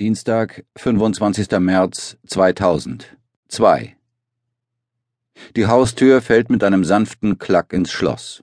Dienstag, 0.00 0.64
25. 0.76 1.58
März 1.58 2.16
2000. 2.26 3.18
2. 3.48 3.96
Die 5.56 5.66
Haustür 5.66 6.22
fällt 6.22 6.48
mit 6.48 6.64
einem 6.64 6.84
sanften 6.84 7.38
Klack 7.38 7.74
ins 7.74 7.90
Schloss. 7.90 8.42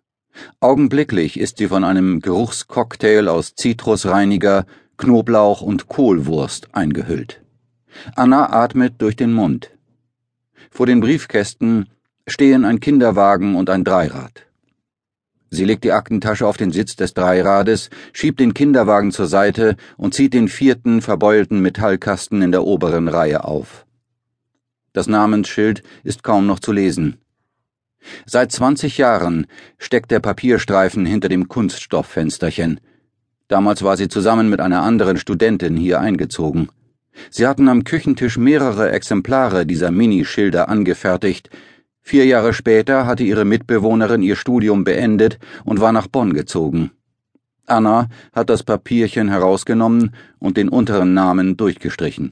Augenblicklich 0.59 1.39
ist 1.39 1.57
sie 1.57 1.67
von 1.67 1.83
einem 1.83 2.19
Geruchscocktail 2.19 3.27
aus 3.27 3.55
Zitrusreiniger, 3.55 4.67
Knoblauch 4.97 5.61
und 5.61 5.87
Kohlwurst 5.87 6.75
eingehüllt. 6.75 7.41
Anna 8.15 8.53
atmet 8.53 9.01
durch 9.01 9.15
den 9.15 9.33
Mund. 9.33 9.71
Vor 10.69 10.85
den 10.85 10.99
Briefkästen 10.99 11.89
stehen 12.27 12.65
ein 12.65 12.79
Kinderwagen 12.79 13.55
und 13.55 13.71
ein 13.71 13.83
Dreirad. 13.83 14.46
Sie 15.49 15.65
legt 15.65 15.83
die 15.83 15.93
Aktentasche 15.93 16.45
auf 16.45 16.57
den 16.57 16.71
Sitz 16.71 16.95
des 16.95 17.13
Dreirades, 17.13 17.89
schiebt 18.11 18.39
den 18.39 18.53
Kinderwagen 18.53 19.11
zur 19.11 19.27
Seite 19.27 19.77
und 19.95 20.13
zieht 20.13 20.33
den 20.33 20.49
vierten 20.49 21.01
verbeulten 21.01 21.61
Metallkasten 21.61 22.41
in 22.41 22.51
der 22.51 22.65
oberen 22.65 23.07
Reihe 23.07 23.45
auf. 23.45 23.85
Das 24.93 25.07
Namensschild 25.07 25.83
ist 26.03 26.23
kaum 26.23 26.47
noch 26.47 26.59
zu 26.59 26.71
lesen. 26.71 27.17
Seit 28.25 28.51
zwanzig 28.51 28.97
Jahren 28.97 29.47
steckt 29.77 30.11
der 30.11 30.19
Papierstreifen 30.19 31.05
hinter 31.05 31.29
dem 31.29 31.47
Kunststofffensterchen. 31.47 32.79
Damals 33.47 33.83
war 33.83 33.95
sie 33.95 34.09
zusammen 34.09 34.49
mit 34.49 34.59
einer 34.59 34.81
anderen 34.81 35.17
Studentin 35.17 35.77
hier 35.77 35.99
eingezogen. 35.99 36.69
Sie 37.29 37.47
hatten 37.47 37.67
am 37.69 37.83
Küchentisch 37.83 38.37
mehrere 38.37 38.91
Exemplare 38.91 39.65
dieser 39.65 39.91
Minischilder 39.91 40.69
angefertigt, 40.69 41.49
Vier 42.07 42.25
Jahre 42.25 42.53
später 42.53 43.05
hatte 43.05 43.25
ihre 43.25 43.43
Mitbewohnerin 43.43 44.23
ihr 44.23 44.37
Studium 44.37 44.85
beendet 44.85 45.39
und 45.65 45.81
war 45.81 45.91
nach 45.91 46.07
Bonn 46.07 46.31
gezogen. 46.31 46.91
Anna 47.65 48.07
hat 48.31 48.49
das 48.49 48.63
Papierchen 48.63 49.27
herausgenommen 49.27 50.15
und 50.39 50.55
den 50.55 50.69
unteren 50.69 51.13
Namen 51.13 51.57
durchgestrichen. 51.57 52.31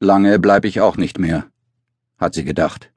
Lange 0.00 0.40
bleib 0.40 0.64
ich 0.64 0.80
auch 0.80 0.96
nicht 0.96 1.20
mehr, 1.20 1.44
hat 2.18 2.34
sie 2.34 2.42
gedacht. 2.42 2.90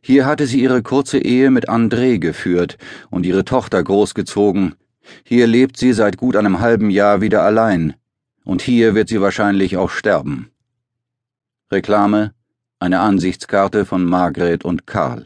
Hier 0.00 0.26
hatte 0.26 0.48
sie 0.48 0.60
ihre 0.60 0.82
kurze 0.82 1.18
Ehe 1.18 1.52
mit 1.52 1.68
André 1.68 2.18
geführt 2.18 2.78
und 3.08 3.24
ihre 3.24 3.44
Tochter 3.44 3.80
großgezogen. 3.80 4.74
Hier 5.22 5.46
lebt 5.46 5.76
sie 5.76 5.92
seit 5.92 6.16
gut 6.16 6.34
einem 6.34 6.58
halben 6.58 6.90
Jahr 6.90 7.20
wieder 7.20 7.44
allein. 7.44 7.94
Und 8.42 8.62
hier 8.62 8.96
wird 8.96 9.08
sie 9.08 9.20
wahrscheinlich 9.20 9.76
auch 9.76 9.90
sterben. 9.90 10.50
Reklame 11.70 12.32
eine 12.78 13.00
Ansichtskarte 13.00 13.86
von 13.86 14.04
Margret 14.04 14.64
und 14.64 14.86
Karl. 14.86 15.24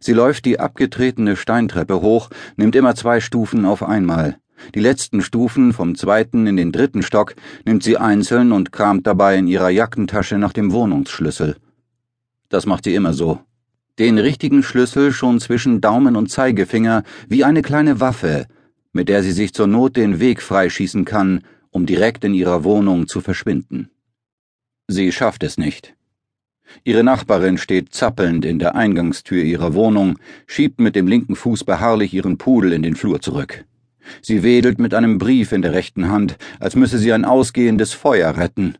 Sie 0.00 0.12
läuft 0.12 0.44
die 0.44 0.58
abgetretene 0.58 1.36
Steintreppe 1.36 2.00
hoch, 2.00 2.30
nimmt 2.56 2.74
immer 2.74 2.94
zwei 2.94 3.20
Stufen 3.20 3.64
auf 3.64 3.82
einmal. 3.82 4.38
Die 4.74 4.80
letzten 4.80 5.22
Stufen 5.22 5.72
vom 5.72 5.94
zweiten 5.94 6.48
in 6.48 6.56
den 6.56 6.72
dritten 6.72 7.02
Stock 7.02 7.36
nimmt 7.64 7.84
sie 7.84 7.96
einzeln 7.96 8.50
und 8.50 8.72
kramt 8.72 9.06
dabei 9.06 9.36
in 9.36 9.46
ihrer 9.46 9.70
Jackentasche 9.70 10.38
nach 10.38 10.52
dem 10.52 10.72
Wohnungsschlüssel. 10.72 11.56
Das 12.48 12.66
macht 12.66 12.84
sie 12.84 12.94
immer 12.94 13.12
so. 13.12 13.40
Den 14.00 14.18
richtigen 14.18 14.64
Schlüssel 14.64 15.12
schon 15.12 15.38
zwischen 15.38 15.80
Daumen 15.80 16.16
und 16.16 16.30
Zeigefinger 16.30 17.04
wie 17.28 17.44
eine 17.44 17.62
kleine 17.62 18.00
Waffe, 18.00 18.46
mit 18.92 19.08
der 19.08 19.22
sie 19.22 19.32
sich 19.32 19.54
zur 19.54 19.68
Not 19.68 19.96
den 19.96 20.18
Weg 20.18 20.42
freischießen 20.42 21.04
kann, 21.04 21.44
um 21.70 21.86
direkt 21.86 22.24
in 22.24 22.34
ihrer 22.34 22.64
Wohnung 22.64 23.06
zu 23.06 23.20
verschwinden. 23.20 23.90
Sie 24.88 25.12
schafft 25.12 25.42
es 25.44 25.58
nicht. 25.58 25.94
Ihre 26.84 27.04
Nachbarin 27.04 27.58
steht 27.58 27.94
zappelnd 27.94 28.44
in 28.44 28.58
der 28.58 28.74
Eingangstür 28.74 29.42
ihrer 29.42 29.74
Wohnung, 29.74 30.18
schiebt 30.46 30.80
mit 30.80 30.96
dem 30.96 31.06
linken 31.06 31.36
Fuß 31.36 31.64
beharrlich 31.64 32.14
ihren 32.14 32.38
Pudel 32.38 32.72
in 32.72 32.82
den 32.82 32.96
Flur 32.96 33.20
zurück. 33.20 33.64
Sie 34.22 34.42
wedelt 34.42 34.78
mit 34.78 34.94
einem 34.94 35.18
Brief 35.18 35.52
in 35.52 35.62
der 35.62 35.72
rechten 35.72 36.08
Hand, 36.08 36.38
als 36.60 36.76
müsse 36.76 36.98
sie 36.98 37.12
ein 37.12 37.24
ausgehendes 37.24 37.92
Feuer 37.92 38.36
retten. 38.36 38.76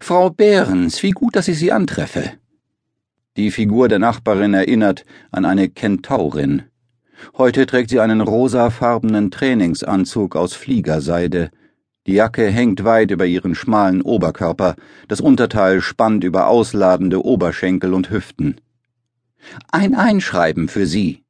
Frau 0.00 0.30
Behrens, 0.30 1.02
wie 1.02 1.12
gut, 1.12 1.36
dass 1.36 1.48
ich 1.48 1.58
Sie 1.58 1.72
antreffe. 1.72 2.32
Die 3.36 3.50
Figur 3.50 3.88
der 3.88 3.98
Nachbarin 3.98 4.54
erinnert 4.54 5.04
an 5.30 5.44
eine 5.44 5.68
Kentaurin. 5.68 6.62
Heute 7.36 7.66
trägt 7.66 7.90
sie 7.90 8.00
einen 8.00 8.20
rosafarbenen 8.20 9.30
Trainingsanzug 9.30 10.36
aus 10.36 10.54
Fliegerseide, 10.54 11.50
die 12.06 12.14
Jacke 12.14 12.46
hängt 12.48 12.84
weit 12.84 13.10
über 13.10 13.26
ihren 13.26 13.54
schmalen 13.54 14.00
Oberkörper, 14.00 14.76
das 15.08 15.20
Unterteil 15.20 15.80
spannt 15.80 16.22
über 16.22 16.46
ausladende 16.46 17.24
Oberschenkel 17.24 17.94
und 17.94 18.10
Hüften. 18.10 18.60
Ein 19.70 19.94
Einschreiben 19.94 20.68
für 20.68 20.86
Sie. 20.86 21.24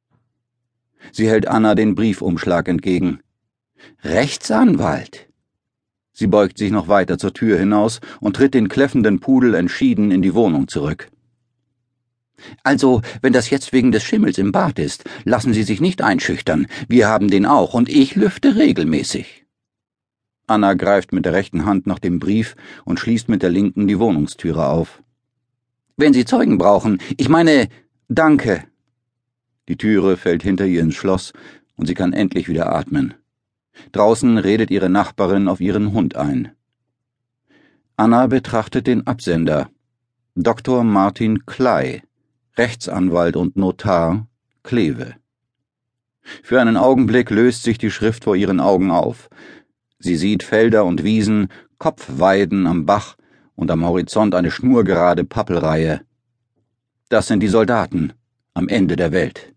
Sie 1.11 1.27
hält 1.27 1.47
Anna 1.47 1.73
den 1.73 1.95
Briefumschlag 1.95 2.67
entgegen. 2.67 3.19
Rechtsanwalt. 4.03 5.27
Sie 6.13 6.27
beugt 6.27 6.57
sich 6.57 6.71
noch 6.71 6.87
weiter 6.87 7.17
zur 7.17 7.33
Tür 7.33 7.57
hinaus 7.57 7.99
und 8.19 8.35
tritt 8.35 8.53
den 8.53 8.69
kläffenden 8.69 9.19
Pudel 9.19 9.53
entschieden 9.53 10.11
in 10.11 10.21
die 10.21 10.33
Wohnung 10.33 10.67
zurück. 10.67 11.09
Also, 12.63 13.01
wenn 13.21 13.33
das 13.33 13.49
jetzt 13.49 13.73
wegen 13.73 13.91
des 13.91 14.03
Schimmels 14.03 14.37
im 14.37 14.51
Bad 14.51 14.77
ist, 14.77 15.05
lassen 15.23 15.53
Sie 15.53 15.63
sich 15.63 15.81
nicht 15.81 16.03
einschüchtern. 16.03 16.67
Wir 16.87 17.07
haben 17.07 17.29
den 17.29 17.45
auch 17.47 17.73
und 17.73 17.89
ich 17.89 18.15
lüfte 18.15 18.55
regelmäßig. 18.55 19.46
Anna 20.47 20.73
greift 20.73 21.11
mit 21.13 21.25
der 21.25 21.33
rechten 21.33 21.65
Hand 21.65 21.85
nach 21.87 21.99
dem 21.99 22.19
Brief 22.19 22.55
und 22.85 22.99
schließt 22.99 23.29
mit 23.29 23.43
der 23.43 23.49
linken 23.49 23.87
die 23.87 23.99
Wohnungstüre 23.99 24.67
auf. 24.67 25.03
Wenn 25.97 26.13
Sie 26.13 26.25
Zeugen 26.25 26.57
brauchen, 26.57 26.99
ich 27.17 27.27
meine, 27.27 27.67
danke. 28.07 28.63
Die 29.67 29.77
Türe 29.77 30.15
fällt 30.15 30.43
hinter 30.43 30.65
ihr 30.65 30.81
ins 30.81 30.95
Schloss 30.95 31.33
und 31.75 31.87
sie 31.87 31.93
kann 31.93 32.13
endlich 32.13 32.47
wieder 32.47 32.73
atmen. 32.73 33.13
Draußen 33.91 34.37
redet 34.37 34.71
ihre 34.71 34.89
Nachbarin 34.89 35.47
auf 35.47 35.59
ihren 35.59 35.91
Hund 35.91 36.15
ein. 36.15 36.51
Anna 37.97 38.27
betrachtet 38.27 38.87
den 38.87 39.05
Absender. 39.05 39.69
Dr. 40.35 40.83
Martin 40.83 41.45
Klei, 41.45 42.03
Rechtsanwalt 42.57 43.35
und 43.35 43.57
Notar, 43.57 44.27
Kleve. 44.63 45.15
Für 46.43 46.61
einen 46.61 46.77
Augenblick 46.77 47.29
löst 47.31 47.63
sich 47.63 47.77
die 47.77 47.91
Schrift 47.91 48.23
vor 48.23 48.35
ihren 48.35 48.59
Augen 48.59 48.91
auf. 48.91 49.29
Sie 49.99 50.15
sieht 50.15 50.43
Felder 50.43 50.85
und 50.85 51.03
Wiesen, 51.03 51.47
Kopfweiden 51.79 52.67
am 52.67 52.85
Bach 52.85 53.17
und 53.55 53.71
am 53.71 53.85
Horizont 53.85 54.35
eine 54.35 54.51
schnurgerade 54.51 55.23
Pappelreihe. 55.23 56.01
Das 57.09 57.27
sind 57.27 57.41
die 57.41 57.47
Soldaten 57.47 58.13
am 58.53 58.67
Ende 58.67 58.95
der 58.95 59.11
Welt. 59.11 59.53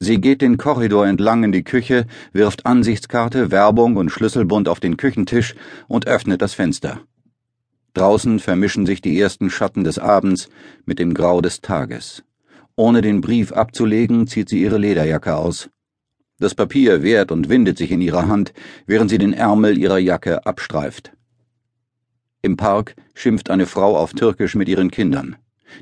Sie 0.00 0.20
geht 0.20 0.42
den 0.42 0.56
Korridor 0.56 1.06
entlang 1.06 1.42
in 1.42 1.50
die 1.50 1.64
Küche, 1.64 2.06
wirft 2.32 2.66
Ansichtskarte, 2.66 3.50
Werbung 3.50 3.96
und 3.96 4.10
Schlüsselbund 4.10 4.68
auf 4.68 4.78
den 4.78 4.96
Küchentisch 4.96 5.54
und 5.88 6.06
öffnet 6.06 6.40
das 6.40 6.54
Fenster. 6.54 7.00
Draußen 7.94 8.38
vermischen 8.38 8.86
sich 8.86 9.00
die 9.00 9.18
ersten 9.18 9.50
Schatten 9.50 9.82
des 9.82 9.98
Abends 9.98 10.48
mit 10.84 11.00
dem 11.00 11.14
Grau 11.14 11.40
des 11.40 11.60
Tages. 11.60 12.22
Ohne 12.76 13.00
den 13.02 13.20
Brief 13.20 13.50
abzulegen, 13.50 14.28
zieht 14.28 14.48
sie 14.48 14.62
ihre 14.62 14.78
Lederjacke 14.78 15.34
aus. 15.34 15.68
Das 16.40 16.54
Papier 16.54 17.02
wehrt 17.02 17.32
und 17.32 17.48
windet 17.48 17.78
sich 17.78 17.90
in 17.90 18.00
ihrer 18.00 18.28
Hand, 18.28 18.52
während 18.86 19.10
sie 19.10 19.18
den 19.18 19.32
Ärmel 19.32 19.76
ihrer 19.76 19.98
Jacke 19.98 20.46
abstreift. 20.46 21.12
Im 22.42 22.56
Park 22.56 22.94
schimpft 23.14 23.50
eine 23.50 23.66
Frau 23.66 23.96
auf 23.96 24.12
Türkisch 24.12 24.54
mit 24.54 24.68
ihren 24.68 24.92
Kindern. 24.92 25.36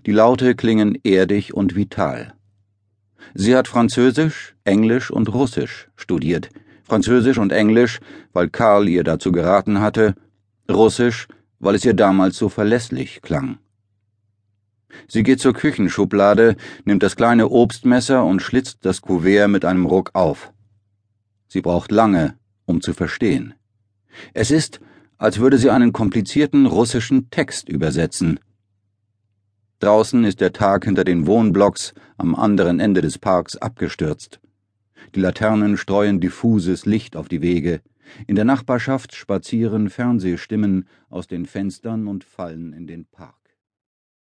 Die 0.06 0.12
Laute 0.12 0.54
klingen 0.54 0.98
erdig 1.04 1.52
und 1.52 1.76
vital. 1.76 2.32
Sie 3.34 3.54
hat 3.54 3.68
Französisch, 3.68 4.54
Englisch 4.64 5.10
und 5.10 5.32
Russisch 5.32 5.88
studiert. 5.96 6.48
Französisch 6.84 7.36
und 7.36 7.52
Englisch, 7.52 8.00
weil 8.32 8.48
Karl 8.48 8.88
ihr 8.88 9.04
dazu 9.04 9.32
geraten 9.32 9.80
hatte, 9.80 10.14
Russisch, 10.70 11.28
weil 11.58 11.74
es 11.74 11.84
ihr 11.84 11.94
damals 11.94 12.38
so 12.38 12.48
verlässlich 12.48 13.20
klang. 13.20 13.58
Sie 15.08 15.22
geht 15.22 15.40
zur 15.40 15.52
Küchenschublade, 15.52 16.56
nimmt 16.84 17.02
das 17.02 17.16
kleine 17.16 17.48
Obstmesser 17.48 18.24
und 18.24 18.40
schlitzt 18.40 18.78
das 18.82 19.02
Kuvert 19.02 19.48
mit 19.48 19.64
einem 19.64 19.86
Ruck 19.86 20.10
auf. 20.14 20.52
Sie 21.48 21.60
braucht 21.60 21.92
lange, 21.92 22.38
um 22.64 22.80
zu 22.80 22.92
verstehen. 22.92 23.54
Es 24.34 24.50
ist, 24.50 24.80
als 25.18 25.38
würde 25.38 25.58
sie 25.58 25.70
einen 25.70 25.92
komplizierten 25.92 26.66
russischen 26.66 27.30
Text 27.30 27.68
übersetzen. 27.68 28.40
Draußen 29.80 30.24
ist 30.24 30.40
der 30.40 30.52
Tag 30.52 30.84
hinter 30.84 31.04
den 31.04 31.26
Wohnblocks 31.26 31.94
am 32.16 32.34
anderen 32.34 32.80
Ende 32.80 33.02
des 33.02 33.18
Parks 33.18 33.56
abgestürzt. 33.56 34.40
Die 35.14 35.20
Laternen 35.20 35.76
streuen 35.76 36.20
diffuses 36.20 36.86
Licht 36.86 37.16
auf 37.16 37.28
die 37.28 37.42
Wege. 37.42 37.80
In 38.26 38.36
der 38.36 38.44
Nachbarschaft 38.44 39.14
spazieren 39.14 39.90
Fernsehstimmen 39.90 40.88
aus 41.10 41.26
den 41.26 41.44
Fenstern 41.46 42.06
und 42.06 42.24
fallen 42.24 42.72
in 42.72 42.86
den 42.86 43.04
Park. 43.04 43.45